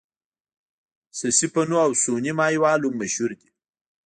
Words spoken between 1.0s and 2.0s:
سسي پنو او